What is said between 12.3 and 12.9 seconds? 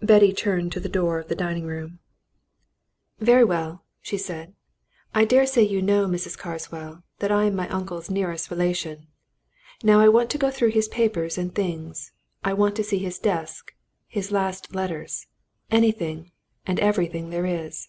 I want to